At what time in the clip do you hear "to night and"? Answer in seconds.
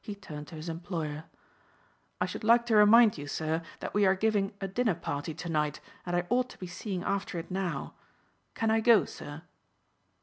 5.34-6.16